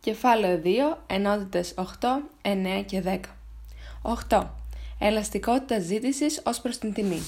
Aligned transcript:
Κεφάλαιο 0.00 0.60
2, 0.64 0.68
ενότητες 1.06 1.74
8, 1.76 1.84
9 2.42 2.82
και 2.86 3.00
10. 3.00 3.20
8. 4.28 4.46
Ελαστικότητα 4.98 5.78
ζήτησης 5.78 6.42
ως 6.44 6.60
προς 6.60 6.78
την 6.78 6.92
τιμή. 6.92 7.20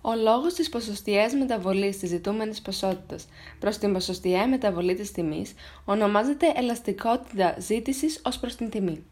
Ο 0.00 0.14
λόγος 0.14 0.54
της 0.54 0.68
ποσοστιαίας 0.68 1.32
μεταβολής 1.32 1.98
της 1.98 2.08
ζητούμενης 2.08 2.62
ποσότητας 2.62 3.28
προς 3.58 3.78
την 3.78 3.92
ποσοστιαία 3.92 4.48
μεταβολή 4.48 4.94
της 4.94 5.12
τιμής 5.12 5.54
ονομάζεται 5.84 6.52
ελαστικότητα 6.56 7.54
ζήτησης 7.58 8.20
ως 8.24 8.38
προς 8.38 8.56
την 8.56 8.70
τιμή. 8.70 9.04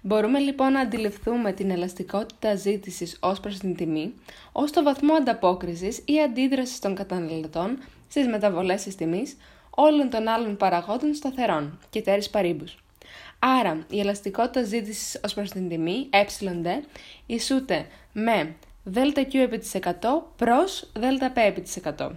Μπορούμε 0.00 0.38
λοιπόν 0.38 0.72
να 0.72 0.80
αντιληφθούμε 0.80 1.52
την 1.52 1.70
ελαστικότητα 1.70 2.54
ζήτησης 2.54 3.16
ως 3.20 3.40
προς 3.40 3.58
την 3.58 3.76
τιμή 3.76 4.14
ως 4.52 4.70
το 4.70 4.82
βαθμό 4.82 5.14
ανταπόκρισης 5.14 6.02
ή 6.04 6.20
αντίδρασης 6.22 6.78
των 6.78 6.94
καταναλωτών 6.94 7.78
στις 8.08 8.26
μεταβολές 8.26 8.82
της 8.82 8.94
τιμής 8.94 9.36
όλων 9.74 10.10
των 10.10 10.28
άλλων 10.28 10.56
παραγόντων 10.56 11.14
σταθερών 11.14 11.78
και 11.90 12.02
τέρης 12.02 12.30
παρήμπους. 12.30 12.76
Άρα, 13.38 13.86
η 13.90 14.00
ελαστικότητα 14.00 14.62
ζήτησης 14.62 15.20
ως 15.24 15.34
προς 15.34 15.50
την 15.50 15.68
τιμή, 15.68 16.08
ε, 16.10 16.80
ισούται 17.26 17.86
με 18.12 18.54
ΔQ 18.94 19.34
επί 19.34 19.58
της 19.58 19.74
100 19.74 20.32
προς 20.36 20.90
ΔΠ 20.94 21.36
επί 21.36 21.60
της 21.60 21.76
100. 21.76 22.10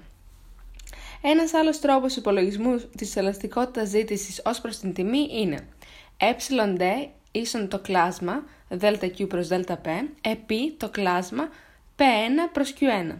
Ένας 1.21 1.53
άλλος 1.53 1.79
τρόπος 1.79 2.15
υπολογισμού 2.15 2.81
της 2.97 3.15
ελαστικότητας 3.15 3.89
ζήτησης 3.89 4.41
ως 4.45 4.61
προς 4.61 4.77
την 4.77 4.93
τιμή 4.93 5.27
είναι 5.31 5.67
ε 6.17 6.35
ίσον 7.31 7.67
το 7.67 7.79
κλάσμα 7.79 8.43
ΔQ 8.69 9.27
προς 9.27 9.47
ΔΠ 9.47 9.85
επί 10.21 10.71
το 10.77 10.89
κλάσμα 10.89 11.49
P1 11.97 12.49
προς 12.51 12.73
Q1. 12.79 13.15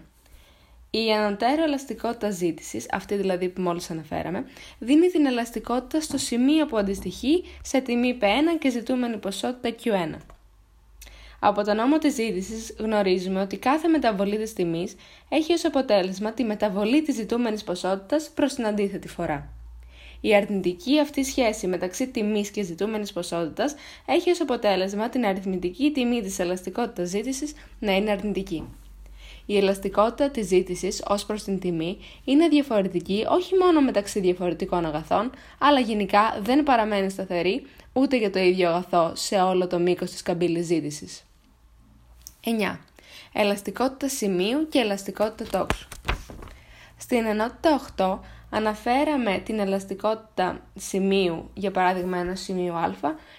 Η 1.04 1.12
ανωτέρω 1.12 1.64
ελαστικότητα 1.64 2.30
ζήτησης, 2.30 2.86
αυτή 2.92 3.16
δηλαδή 3.16 3.50
που 3.50 3.62
μόλις 3.62 3.90
αναφέραμε, 3.90 4.46
δίνει 4.80 5.08
την 5.08 5.26
ελαστικότητα 5.26 6.02
στο 6.02 6.18
σημείο 6.18 6.66
που 6.66 6.78
αντιστοιχεί 6.78 7.44
σε 7.64 7.82
τιμή 7.82 8.18
P1 8.22 8.58
και 8.60 8.70
ζητούμενη 8.70 9.18
ποσότητα 9.18 9.76
Q1. 9.84 10.16
Από 11.40 11.64
τον 11.64 11.76
νόμο 11.76 11.98
της 11.98 12.14
ζήτησης 12.14 12.76
γνωρίζουμε 12.80 13.42
ότι 13.42 13.58
κάθε 13.58 13.88
μεταβολή 13.88 14.38
της 14.38 14.54
τιμής 14.54 14.96
έχει 15.30 15.54
ως 15.54 15.66
αποτέλεσμα 15.66 16.32
τη 16.32 16.44
μεταβολή 16.44 17.02
της 17.02 17.16
ζητούμενης 17.16 17.64
ποσότητας 17.64 18.30
προς 18.30 18.54
την 18.54 18.66
αντίθετη 18.66 19.08
φορά. 19.08 19.50
Η 20.22 20.36
αρνητική 20.36 21.00
αυτή 21.00 21.24
σχέση 21.24 21.68
μεταξύ 21.68 22.08
τιμής 22.08 22.50
και 22.50 22.64
ζητούμενης 22.64 23.14
ποσότητας 23.14 23.76
έχει 24.06 24.30
ως 24.32 24.42
αποτέλεσμα 24.42 25.10
την 25.10 25.26
αριθμητική 25.26 25.92
τιμή 25.92 26.22
της 26.22 26.40
ελαστικότητας 26.40 27.10
ζήτησης 27.10 27.54
να 27.80 27.96
είναι 27.96 28.12
αρνητική. 28.12 28.64
Η 29.46 29.58
ελαστικότητα 29.58 30.30
της 30.30 30.48
ζήτησης 30.48 31.04
ως 31.08 31.26
προς 31.26 31.44
την 31.44 31.60
τιμή 31.60 31.98
είναι 32.24 32.48
διαφορετική 32.48 33.26
όχι 33.30 33.56
μόνο 33.58 33.82
μεταξύ 33.82 34.20
διαφορετικών 34.20 34.86
αγαθών, 34.86 35.32
αλλά 35.60 35.80
γενικά 35.80 36.40
δεν 36.42 36.64
παραμένει 36.64 37.10
σταθερή 37.10 37.66
ούτε 37.94 38.18
για 38.18 38.32
το 38.32 38.40
ίδιο 38.40 38.70
αγαθό 38.70 39.12
σε 39.16 39.36
όλο 39.36 39.68
το 39.68 39.80
μήκος 39.80 40.12
της 40.12 40.22
καμπύλης 40.22 40.66
ζήτησης. 40.66 41.24
9. 42.46 42.78
Ελαστικότητα 43.34 44.10
σημείου 44.10 44.68
και 44.70 44.80
ελαστικότητα 44.80 45.58
τόξου. 45.58 45.88
Στην 46.98 47.26
ενότητα 47.26 47.82
8 47.98 48.20
αναφέραμε 48.50 49.42
την 49.46 49.60
ελαστικότητα 49.60 50.62
σημείου, 50.76 51.50
για 51.54 51.72
παράδειγμα 51.72 52.18
ένα 52.18 52.36
σημείο 52.36 52.74
α, 52.74 52.94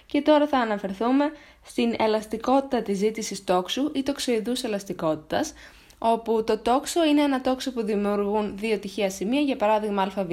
και 0.05 0.21
τώρα 0.21 0.47
θα 0.47 0.57
αναφερθούμε 0.57 1.31
στην 1.63 1.95
ελαστικότητα 1.99 2.81
της 2.81 2.97
ζήτησης 2.97 3.43
τόξου 3.43 3.91
ή 3.93 4.03
τοξοειδούς 4.03 4.63
ελαστικότητας, 4.63 5.53
όπου 5.97 6.43
το 6.43 6.57
τόξο 6.57 7.05
είναι 7.05 7.21
ένα 7.21 7.41
τόξο 7.41 7.71
που 7.71 7.83
δημιουργούν 7.83 8.57
δύο 8.57 8.79
τυχαία 8.79 9.09
σημεία, 9.09 9.41
για 9.41 9.55
παράδειγμα 9.55 10.01
ΑΒ. 10.15 10.31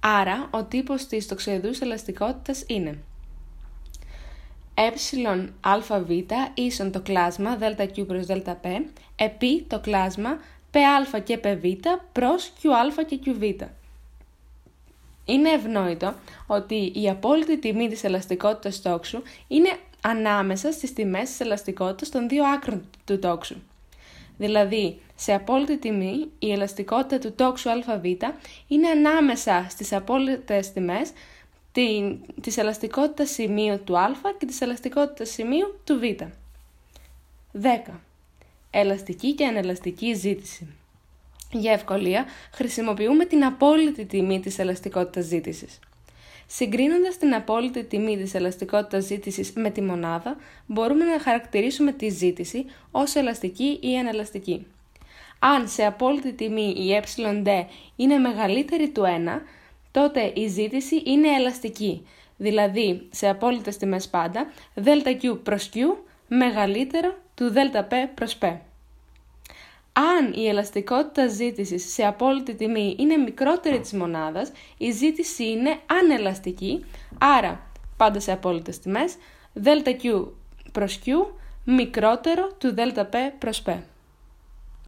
Άρα, 0.00 0.48
ο 0.50 0.64
τύπος 0.64 1.06
της 1.06 1.26
τοξοειδούς 1.26 1.80
ελαστικότητας 1.80 2.64
είναι 2.66 2.98
εαβ 4.76 6.10
ίσον 6.54 6.92
το 6.92 7.00
κλάσμα 7.00 7.58
ΔQ 7.60 8.06
προς 8.06 8.26
ΔΠ 8.26 8.64
επί 9.16 9.62
το 9.62 9.80
κλάσμα 9.80 10.38
ΠΑ 10.70 11.18
και 11.18 11.38
ΠΒ 11.38 11.64
προς 12.12 12.52
QA 12.62 13.04
και 13.06 13.18
QΒ. 13.24 13.66
Είναι 15.24 15.50
ευνόητο 15.50 16.14
ότι 16.46 16.92
η 16.94 17.08
απόλυτη 17.10 17.58
τιμή 17.58 17.88
της 17.88 18.04
ελαστικότητας 18.04 18.82
τόξου 18.82 19.22
είναι 19.48 19.70
ανάμεσα 20.00 20.72
στις 20.72 20.92
τιμές 20.92 21.28
της 21.28 21.40
ελαστικότητας 21.40 22.08
των 22.08 22.28
δύο 22.28 22.44
άκρων 22.44 22.84
του 23.04 23.18
τόξου. 23.18 23.56
Δηλαδή, 24.36 25.00
σε 25.14 25.32
απόλυτη 25.34 25.78
τιμή, 25.78 26.30
η 26.38 26.52
ελαστικότητα 26.52 27.18
του 27.18 27.32
τόξου 27.32 27.70
ΑΒ 27.70 28.04
είναι 28.68 28.88
ανάμεσα 28.88 29.66
στις 29.68 29.92
απόλυτες 29.92 30.72
τιμές 30.72 31.12
της 32.40 32.56
ελαστικότητας 32.56 33.30
σημείου 33.30 33.80
του 33.84 33.98
α 33.98 34.10
και 34.38 34.46
της 34.46 34.60
ελαστικότητας 34.60 35.30
σημείου 35.30 35.80
του 35.84 35.98
β. 35.98 36.02
10. 37.62 38.00
Ελαστική 38.70 39.34
και 39.34 39.46
ανελαστική 39.46 40.14
ζήτηση. 40.14 40.66
Για 41.52 41.72
ευκολία, 41.72 42.24
χρησιμοποιούμε 42.52 43.24
την 43.24 43.44
απόλυτη 43.44 44.04
τιμή 44.04 44.40
της 44.40 44.58
ελαστικότητας 44.58 45.24
ζήτησης. 45.24 45.78
Συγκρίνοντας 46.46 47.18
την 47.18 47.34
απόλυτη 47.34 47.84
τιμή 47.84 48.16
της 48.16 48.34
ελαστικότητας 48.34 49.04
ζήτησης 49.04 49.52
με 49.52 49.70
τη 49.70 49.82
μονάδα, 49.82 50.36
μπορούμε 50.66 51.04
να 51.04 51.20
χαρακτηρίσουμε 51.20 51.92
τη 51.92 52.08
ζήτηση 52.08 52.64
ως 52.90 53.14
ελαστική 53.14 53.78
ή 53.82 53.98
ανελαστική. 53.98 54.66
Αν 55.38 55.68
σε 55.68 55.84
απόλυτη 55.84 56.32
τιμή 56.32 56.74
η 56.76 57.02
εD 57.02 57.48
είναι 57.96 58.18
μεγαλύτερη 58.18 58.88
του 58.88 59.02
1, 59.02 59.40
τότε 59.90 60.32
η 60.34 60.46
ζήτηση 60.46 61.02
είναι 61.04 61.28
ελαστική, 61.28 62.06
δηλαδή 62.36 63.08
σε 63.10 63.28
απόλυτες 63.28 63.76
τιμές 63.76 64.08
πάντα, 64.08 64.46
ΔQ 64.84 65.38
προς 65.42 65.70
Q 65.74 65.78
μεγαλύτερο 66.28 67.14
του 67.34 67.52
ΔP 67.52 67.92
προς 68.14 68.38
P. 68.40 68.56
Αν 69.98 70.32
η 70.32 70.48
ελαστικότητα 70.48 71.26
ζήτησης 71.26 71.92
σε 71.92 72.06
απόλυτη 72.06 72.54
τιμή 72.54 72.96
είναι 72.98 73.16
μικρότερη 73.16 73.80
της 73.80 73.92
μονάδας, 73.92 74.52
η 74.76 74.90
ζήτηση 74.90 75.44
είναι 75.44 75.78
ανελαστική, 75.86 76.84
άρα 77.18 77.66
πάντα 77.96 78.20
σε 78.20 78.32
απόλυτες 78.32 78.78
τιμές, 78.78 79.14
ΔQ 79.64 80.26
προς 80.72 80.98
Q 81.04 81.10
μικρότερο 81.64 82.48
του 82.58 82.74
ΔΠ 82.74 83.14
προς 83.38 83.62
P. 83.66 83.72